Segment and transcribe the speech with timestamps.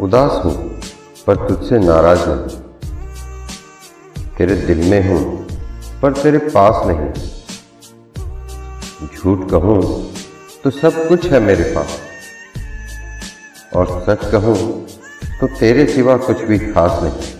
[0.00, 0.54] उदास हूँ,
[1.26, 2.58] पर तुझसे नाराज़ नहीं।
[4.38, 5.22] तेरे दिल में हूँ,
[6.02, 7.08] पर तेरे पास नहीं।
[9.08, 9.80] झूठ कहूँ
[10.64, 11.98] तो सब कुछ है मेरे पास,
[13.76, 14.56] और सच कहूँ
[15.40, 17.39] तो तेरे सिवा कुछ भी खास नहीं।